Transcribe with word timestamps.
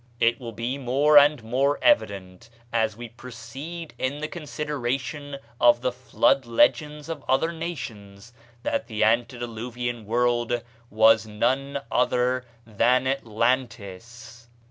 It 0.19 0.39
will 0.39 0.51
be 0.51 0.79
more 0.79 1.15
and 1.19 1.43
more 1.43 1.77
evident, 1.83 2.49
as 2.73 2.97
we 2.97 3.07
proceed 3.09 3.93
in 3.99 4.19
the 4.19 4.27
consideration 4.27 5.37
of 5.59 5.81
the 5.81 5.91
Flood 5.91 6.47
legends 6.47 7.07
of 7.07 7.23
other 7.29 7.51
nations, 7.53 8.33
that 8.63 8.87
the 8.87 9.03
Antediluvian 9.03 10.07
World 10.07 10.63
was 10.89 11.27
none 11.27 11.81
other 11.91 12.45
than 12.65 13.05
Atlantis. 13.05 14.47